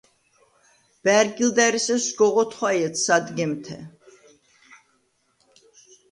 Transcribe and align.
ბა̈რგილდა̈რ 1.03 1.73
ესერ 1.79 2.01
სგოღ 2.07 2.35
ოთხვაჲედ 2.41 2.95
სადგემთე. 3.05 3.77